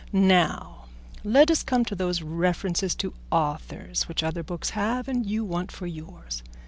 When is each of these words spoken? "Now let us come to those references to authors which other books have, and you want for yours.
"Now 0.11 0.85
let 1.23 1.51
us 1.51 1.61
come 1.61 1.85
to 1.85 1.93
those 1.93 2.23
references 2.23 2.95
to 2.95 3.13
authors 3.31 4.07
which 4.07 4.23
other 4.23 4.41
books 4.41 4.71
have, 4.71 5.07
and 5.07 5.23
you 5.27 5.45
want 5.45 5.71
for 5.71 5.85
yours. 5.85 6.41